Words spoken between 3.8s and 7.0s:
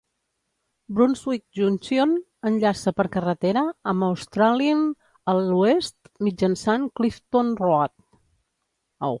amb Australind a l'oest, mitjançant